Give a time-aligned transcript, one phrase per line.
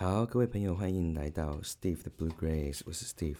[0.00, 3.36] 好，各位朋友，欢迎来到 Steve 的 Blue Grace，我是 Steve。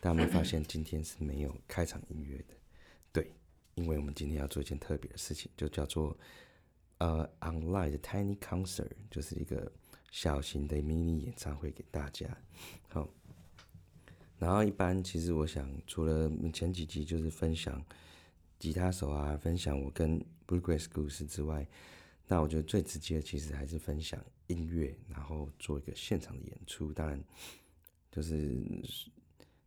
[0.00, 2.54] 大家有没有发现今天是没有开场音乐的？
[3.12, 3.32] 对，
[3.74, 6.16] 因为我们今天要做一件特别的事情，就叫做
[6.98, 9.72] 呃 online 的 tiny concert，就是一个
[10.12, 12.28] 小型的 mini 演唱会给大家。
[12.90, 13.08] 好，
[14.38, 17.84] 然后一般其实我想，除了前几集就是分享
[18.60, 21.66] 吉他手啊，分享我跟 Blue Grace 故事之外，
[22.28, 26.92] 那我觉得最直接的其实还是分享音乐，然后做一个现场的演出。
[26.92, 27.18] 当然，
[28.10, 28.60] 就是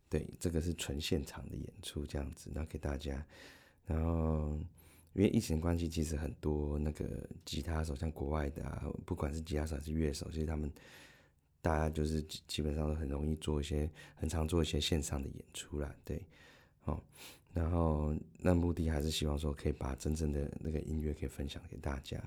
[0.09, 3.26] 对这个是纯现场的演出这样子，那给大家。
[3.85, 4.59] 然后
[5.13, 10.71] 因为疫情关系，其实很多那个吉他手，像国外的啊，不管是吉他手还是乐手，其实他们
[11.62, 15.95] 大家就是基本上都很容易做一些，很常做一些线上的演出啦。
[16.05, 16.23] 对，
[16.84, 17.02] 哦。
[17.54, 22.18] 然后，那目的还是希望说可以把真正的那个音乐可以分享给大家，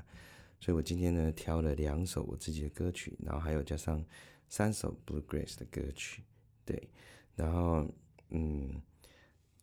[0.60, 4.04] 所以我今天呢挑了两首我自己的歌曲，然后还有加上
[4.48, 6.22] 三首 Blue Grace 的歌曲，
[6.64, 6.88] 对，
[7.34, 7.86] 然后
[8.30, 8.80] 嗯，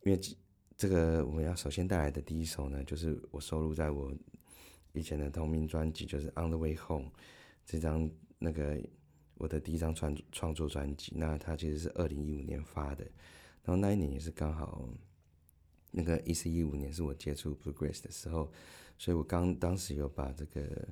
[0.03, 0.35] 因为这
[0.77, 4.13] 这个我们要首先带来的第一首呢，就是我收录在我
[4.93, 7.11] 以前的同名专辑，就是 On the Way Home
[7.65, 8.79] 这张那个
[9.35, 13.03] 我的第一张创创作专辑，那它其实是二零一五年发的，
[13.63, 14.87] 然后那一年也是刚好。
[15.93, 18.49] 那个一四一五年是我接触 Blue Grace 的时候，
[19.01, 20.87] 所以我刚当时有把这个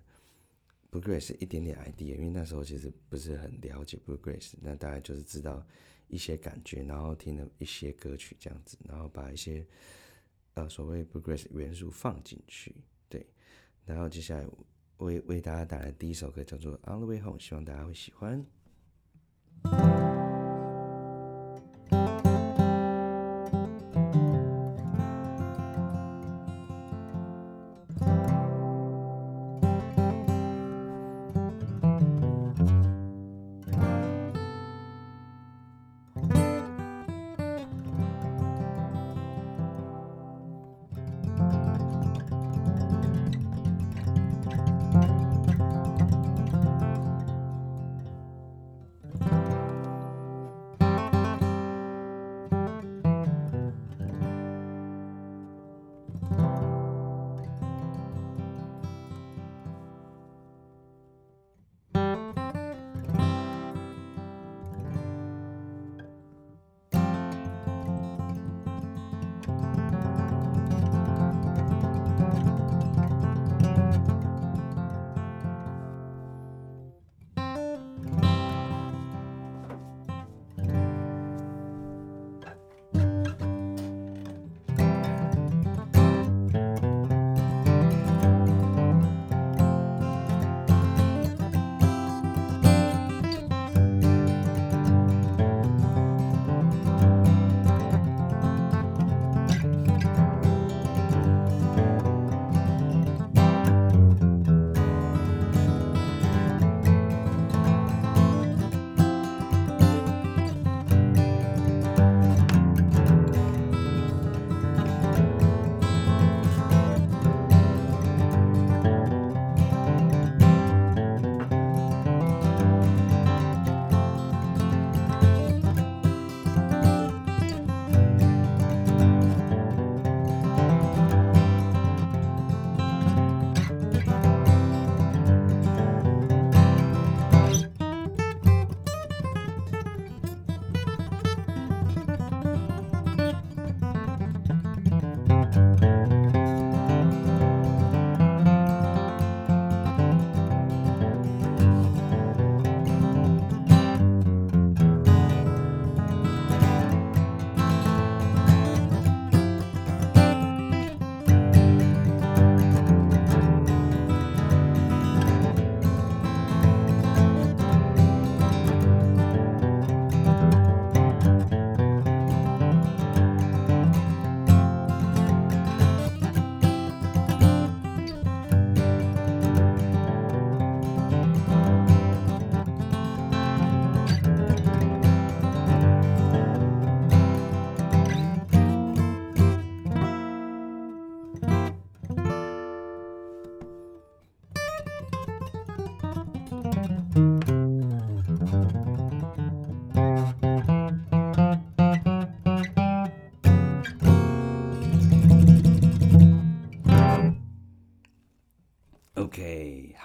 [0.89, 5.63] Bluegrass 一点点 idea，因为那时候其实不是很了解 Bluegrass，那大概就是知道
[6.07, 9.63] 一些感觉，然后听了一些歌曲这样子，然后把一些
[10.55, 12.73] 呃所谓 Bluegrass 元素放进去，
[13.07, 13.23] 对，
[13.85, 14.43] 然后接下来
[14.97, 18.43] 为为大家带来第一首歌叫做 On the Way Home，希望大家会喜欢。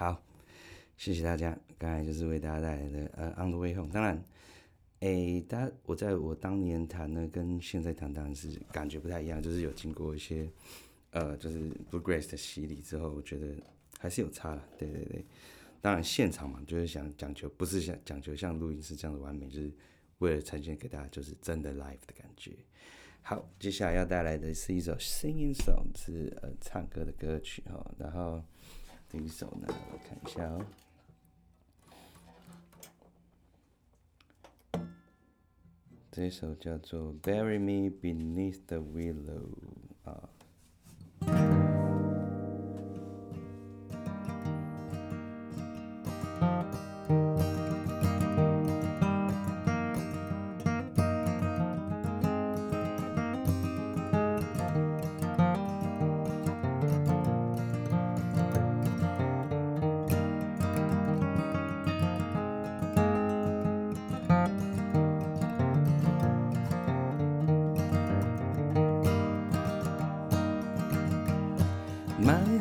[0.04, 0.22] 好
[0.98, 1.58] 谢谢大家。
[1.78, 3.88] 刚才就是为大家带来的呃《On the Way Home》。
[3.90, 4.22] 当然，
[5.00, 10.46] 诶，大家我在我当年弹呢，跟现在弹当然是感觉不太一样，就是有经过一些
[11.12, 13.54] 呃，就是 Bluegrass 的洗礼之后，我觉得
[13.98, 14.62] 还是有差了。
[14.76, 15.24] 对对对，
[15.80, 19.72] 当然现场嘛，就是想讲究，不是像讲究像录音室这样的完美，就是
[20.18, 22.52] 为了呈现给大家就是真的 live 的感觉。
[23.22, 27.90] 好，接下来要带来的是一首 singing song，是呃唱歌的歌曲哈。
[27.98, 28.44] 然后
[29.13, 30.65] 第一首呢，我看一下哦。
[36.11, 40.29] 这首叫做《Bury Me Beneath the Willow》啊。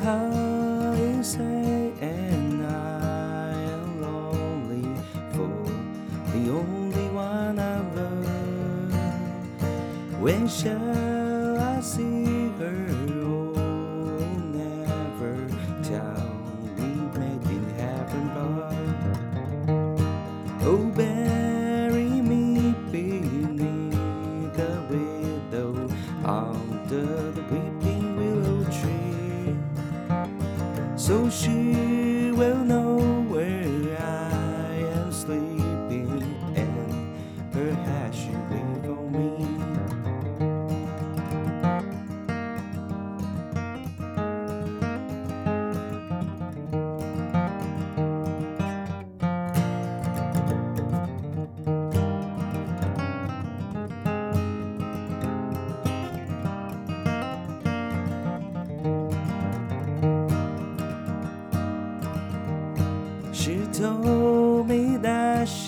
[0.04, 0.43] My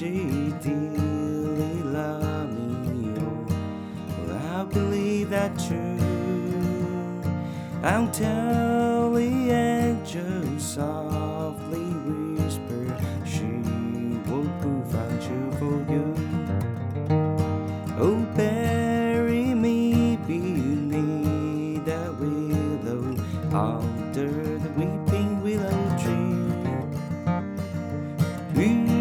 [0.05, 3.13] that dearly loved me.
[3.19, 5.97] Oh, I believe that too.
[7.83, 11.89] I'll tell the angel softly
[12.37, 12.85] whisper
[13.25, 13.61] she
[14.29, 16.05] will prove untrue for you.
[17.99, 23.15] Oh, bury me beneath the willow
[23.53, 24.29] under
[24.59, 26.35] the weeping willow tree.
[28.55, 28.94] We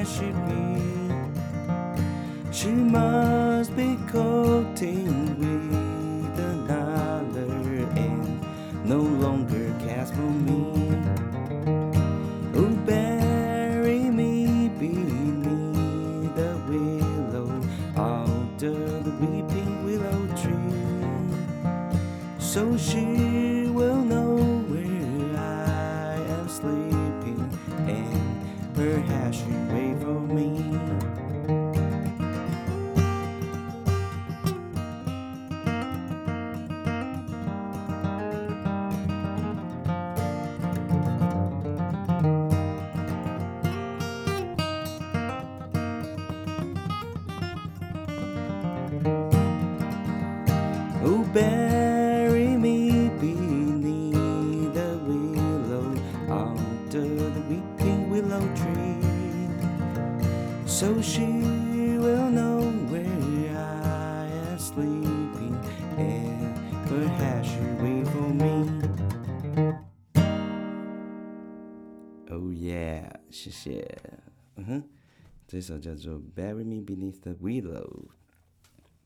[0.00, 0.59] 返し
[68.40, 68.64] me.
[72.30, 73.86] Oh yeah，谢谢。
[74.56, 74.82] 嗯哼，
[75.46, 78.06] 这首叫做《Bury Me Beneath the Willow》。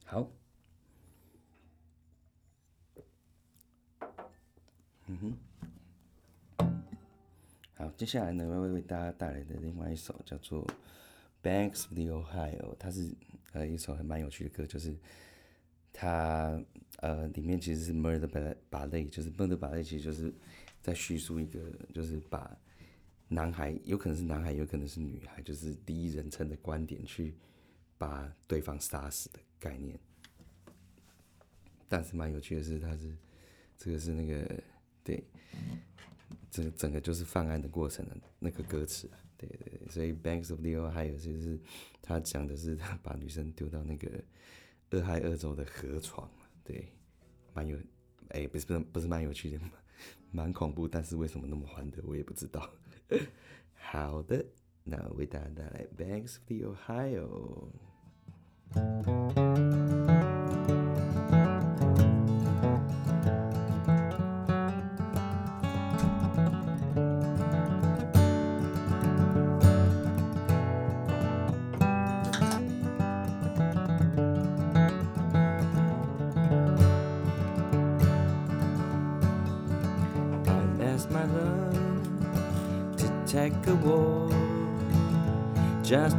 [0.05, 0.31] 好。
[5.07, 5.37] 嗯
[6.59, 6.67] 哼，
[7.77, 10.67] 好，接下来呢，我会为大家带来的另外一首叫做
[11.43, 13.15] 《Banks of the Ohio》，它是
[13.53, 14.97] 呃一首很蛮有趣的歌，就是
[15.97, 16.61] 它
[16.97, 20.35] 呃里面其实是 murder ballet，就是 murder ballet，其实就是
[20.83, 21.61] 在叙述一个，
[21.95, 22.59] 就是把
[23.29, 27.35] 男孩有可能是男孩，有可能是女孩，就是第一人称的观点去
[27.97, 29.97] 把对方杀死的概念。
[31.89, 33.17] 但是蛮有趣的是，它是
[33.77, 34.63] 这个是那个
[35.05, 35.23] 对，
[36.51, 41.59] 这整个就是犯案的过程的那个歌词啊，对对对，所以 Banks of Leo 还有就是
[42.03, 44.11] 他讲的是他把女生丢到那个
[44.95, 46.31] 俄亥俄州的河床，
[46.63, 46.93] 对，
[47.53, 47.77] 蛮有，
[48.29, 49.61] 哎，不是不是不是蛮有趣的，
[50.31, 52.71] 蛮恐怖，但是为什么那么欢的，我也不知道。
[53.75, 54.45] 好的，
[54.85, 57.73] 那为大家带来 Banks of the Ohio。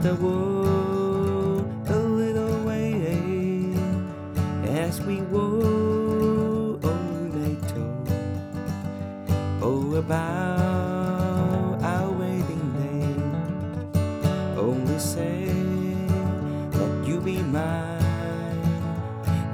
[0.06, 3.74] A walk a little way
[4.68, 8.08] as we walk only talk
[9.64, 13.16] oh about our wedding day.
[14.58, 15.48] Oh, only say
[16.70, 18.62] that you be mine.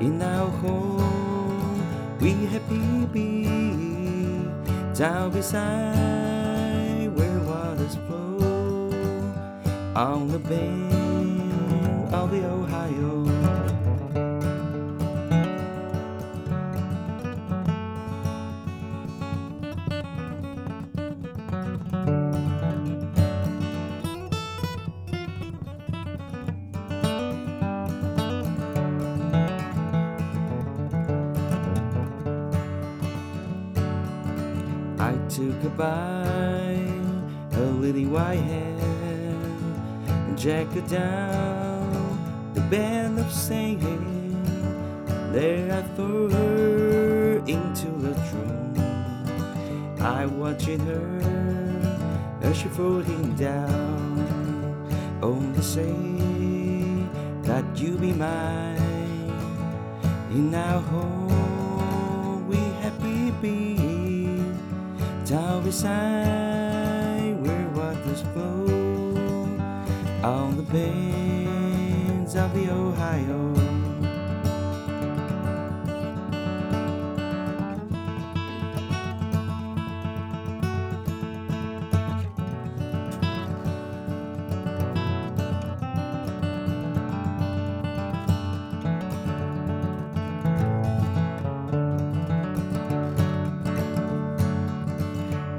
[0.02, 3.46] In our home we happy be
[4.94, 6.01] down beside
[10.52, 13.26] bank of the Ohio.
[35.00, 36.78] I took a bite,
[37.54, 38.91] a little white hand
[40.42, 42.18] Jack down
[42.56, 44.42] the band of singing.
[45.32, 48.74] There I threw her into the drum.
[50.02, 51.22] I watching her
[52.42, 54.90] as she floating down.
[55.22, 55.94] Only say
[57.44, 58.82] that you be mine.
[60.32, 63.76] In our home we happy be
[65.24, 68.71] down beside where waters flow
[70.24, 73.54] on the banks of the Ohio.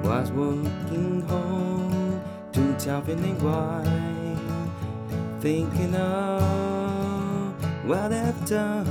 [0.04, 4.12] Was walking home to tell feeling why
[5.43, 7.53] thinking of
[7.85, 8.87] what I've done.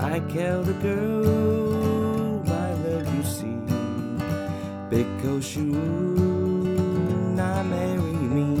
[0.00, 3.60] I killed a girl, my love, you see,
[4.90, 8.58] because you would not marry me.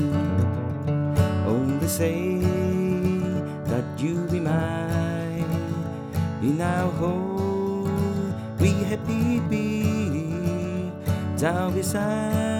[1.44, 2.38] Only say
[3.64, 5.50] that you be mine
[6.40, 8.32] in our home.
[8.60, 10.92] We happy be
[11.36, 12.59] down beside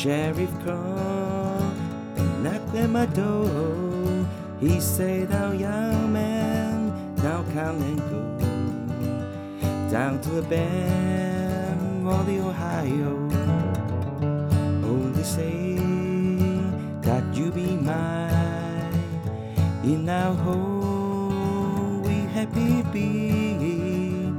[0.00, 1.76] sheriff come
[2.16, 4.24] and knocked at my door.
[4.58, 8.24] He said, "Now, young man, now come and go
[9.92, 13.12] down to the bend of the Ohio.
[14.92, 15.76] Only say
[17.02, 18.96] that you be mine
[19.84, 22.02] in our home.
[22.06, 24.32] We happy be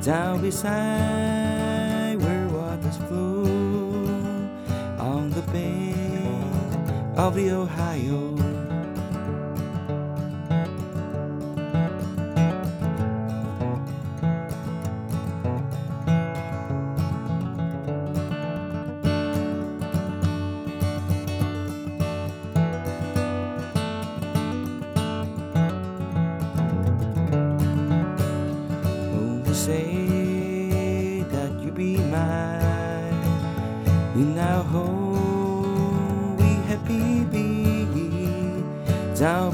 [0.00, 3.37] down beside where waters flow
[7.18, 8.37] of the Ohio.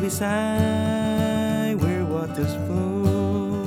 [0.04, 3.64] beside where waters flow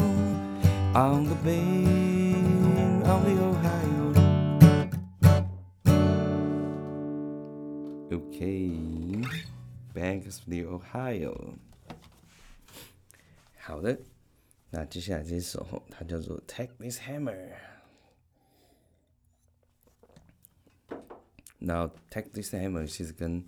[0.95, 4.13] on the bank of the Ohio.
[8.13, 9.25] Okay,
[9.95, 11.55] banks of the Ohio.
[13.59, 13.99] 好的，
[14.71, 17.53] 那接下来这首它叫做《Take This Hammer》。
[21.59, 23.45] 然后《Take This Hammer》其实跟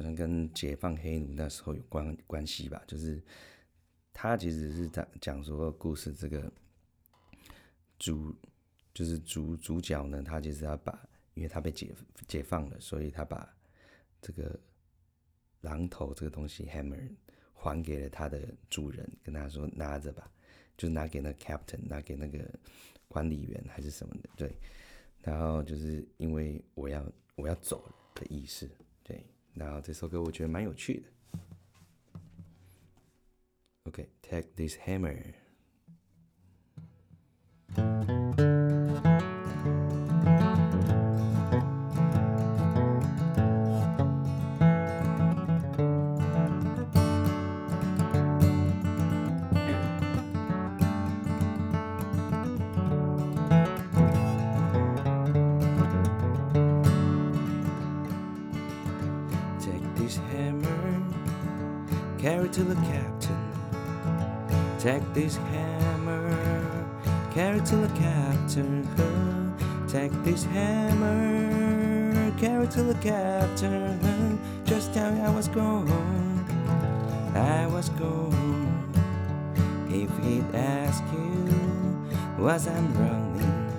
[0.00, 3.22] 好像跟解放黑奴那时候有关关系吧，就是
[4.14, 6.50] 他其实是讲讲说故事，这个
[7.98, 8.34] 主
[8.94, 10.98] 就是主主角呢，他其实要把，
[11.34, 11.94] 因为他被解
[12.26, 13.46] 解放了，所以他把
[14.22, 14.58] 这个
[15.60, 17.14] 榔头这个东西 hammer
[17.52, 18.40] 还给了他的
[18.70, 20.32] 主人，跟他说拿着吧，
[20.78, 22.42] 就拿给那 captain，拿给那个
[23.06, 24.56] 管理员还是什么的，对，
[25.20, 28.66] 然后就是因为我要我要走的意思，
[29.02, 29.22] 对。
[29.53, 32.19] 然后这首歌我觉得蛮有趣的。
[33.85, 35.38] OK，Take this hammer。
[62.52, 63.52] To the captain.
[64.80, 66.86] Take this hammer,
[67.32, 68.88] carry to the captain.
[69.86, 74.40] Take this hammer, carry to the captain.
[74.64, 75.88] Just tell me I was gone,
[77.36, 78.66] I was gone.
[79.88, 81.54] If he'd ask you,
[82.36, 83.70] was I'm running?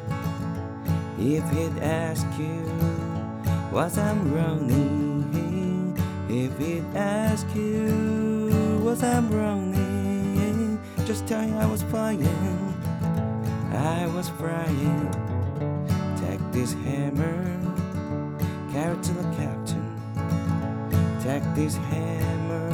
[1.19, 2.63] If he'd ask you,
[3.73, 5.01] was I'm running?
[6.29, 8.20] If he'd ask you
[8.91, 10.77] was I'm running.
[11.05, 12.27] Just tell you I was flying.
[13.71, 15.07] I was flying.
[16.19, 17.39] Take this hammer,
[18.73, 19.87] carry to the captain.
[21.23, 22.69] Take this hammer,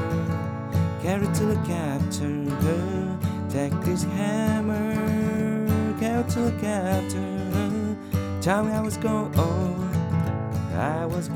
[1.04, 2.50] carry to the captain.
[3.48, 4.96] Take this hammer,
[6.00, 7.96] carry to the captain.
[8.42, 9.36] Tell me I was gone.
[10.74, 11.28] I was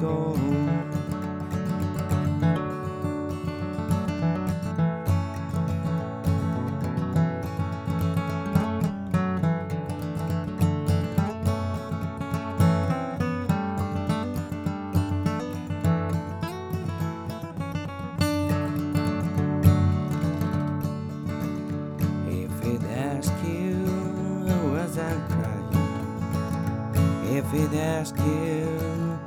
[27.52, 29.20] gone.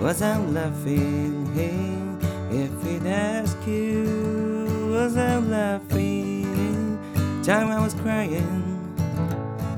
[0.00, 2.18] was I laughing?
[2.50, 6.98] If he'd ask you, was I laughing?
[7.42, 8.94] Time I was crying,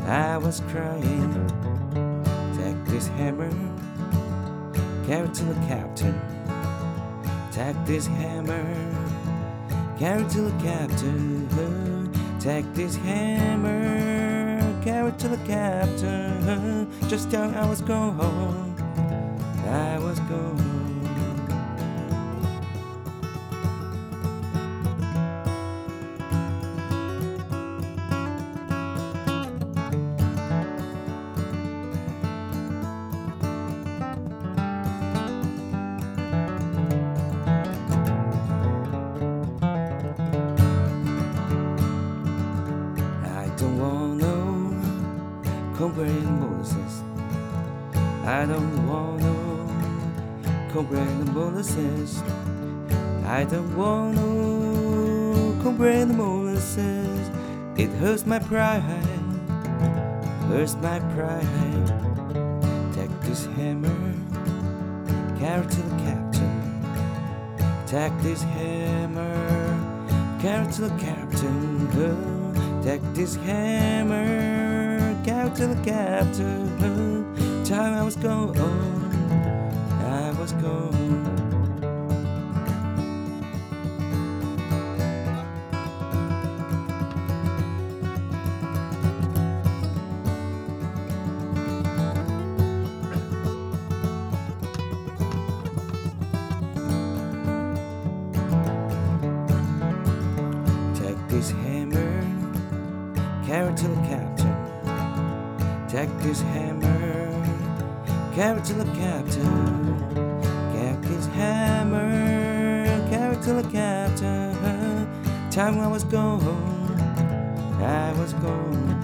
[0.06, 1.32] I was crying.
[2.56, 3.50] Take this hammer,
[5.06, 6.20] carry to the captain.
[7.52, 8.64] Take this hammer,
[9.98, 12.10] carry to the captain.
[12.40, 14.13] Take this hammer,
[14.84, 16.86] carry to the captain.
[17.08, 17.80] Just tell I was
[46.08, 47.02] no Moses.
[48.24, 48.74] I don't
[50.72, 52.22] comprehend the molasses.
[53.26, 53.74] I don't
[55.62, 57.30] comprehend the molasses.
[57.76, 58.82] It hurts my pride,
[60.48, 61.88] hurts my pride.
[62.94, 64.14] Take this hammer,
[65.38, 66.60] carry to the captain.
[67.86, 71.88] Take this hammer, carry to the captain.
[72.82, 74.63] Take this hammer,
[75.44, 77.64] carry to the captain.
[77.64, 79.03] Time I was gone
[106.33, 107.29] Take this hammer,
[108.33, 109.99] carry to the captain
[111.35, 114.55] hammer, carry to the captain.
[115.51, 116.41] time I was gone,
[117.81, 118.99] I was gone.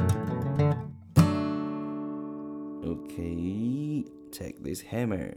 [2.83, 5.33] Okay, take this hammer.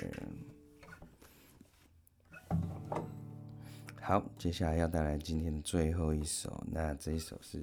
[4.00, 7.62] 好，接下来要带来今天的最后一首，那这一首是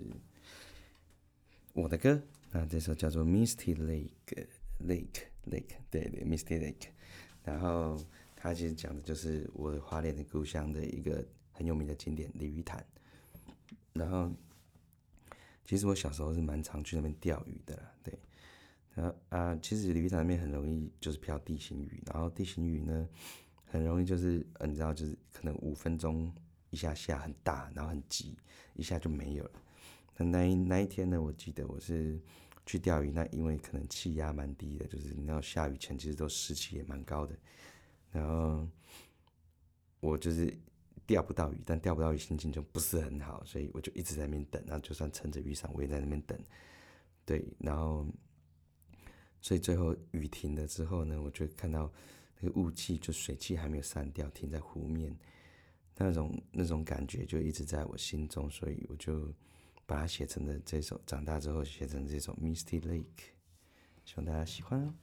[1.74, 4.11] 我的歌， 那这首叫做《Misty Lake》
[4.87, 6.89] ，Lake Lake，对对，Misty Lake。
[7.45, 7.97] 然后
[8.37, 12.85] 它其实讲的就是我花莲的故乡的一个很有名的景点——鲤鱼潭。
[13.93, 14.31] 然后，
[15.65, 18.19] 其实我小时候是蛮常去那边钓鱼的啦，对。
[18.95, 23.09] 然后啊，其实鲤鱼潭那边很容易就是飘地形雨，然后地形雨呢。
[23.73, 26.35] 很容易就是，你知道，就是可能五分钟
[26.71, 28.37] 一下下很大，然后很急，
[28.75, 29.51] 一下就没有了。
[30.17, 32.21] 那那一那一天呢，我记得我是
[32.67, 37.37] 去钓鱼，那因为可能气压蛮低的，就是你要下雨前其实都湿气也蛮高的。
[38.11, 38.69] 然后
[40.01, 40.53] 我就是
[41.07, 44.63] 钓不到鱼，但钓不到鱼心情就不是很好，所以我就一直在那边等。
[44.67, 46.39] 然后就算撑着雨伞，我也在那边等。
[47.25, 48.07] 对，然后
[49.41, 51.93] 所以最后雨停了之后呢，我就看到。
[52.43, 55.15] 那个雾气，就水汽还没有散掉，停在湖面，
[55.99, 59.31] 那种那种感觉就一直在我心中，所以我就
[59.91, 61.01] 把它写成的这首。
[61.05, 63.03] 长大之后写成这首《Misty Lake》，
[64.05, 64.95] 希望大家喜欢哦。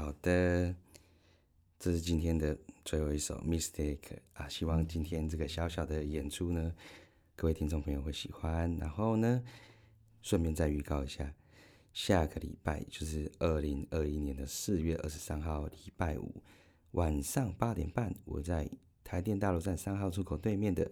[0.00, 0.74] 好的，
[1.78, 3.98] 这是今天的最后一首《Mistake》
[4.32, 6.74] 啊，希望今天这个小小的演出呢，
[7.36, 8.74] 各位听众朋友会喜欢。
[8.78, 9.42] 然后呢，
[10.22, 11.34] 顺便再预告一下，
[11.92, 16.42] 下个礼拜就是二零二一年的四月二十三号礼拜五
[16.92, 18.66] 晚上八点半，我在
[19.04, 20.90] 台电大楼站三号出口对面的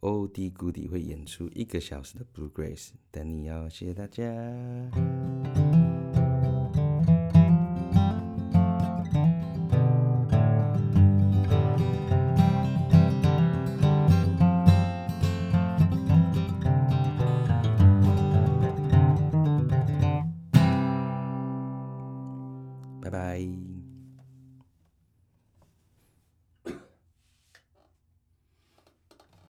[0.00, 4.24] O D Goody 会演出一个小时的 Blue Grace，等你哦，谢谢大家。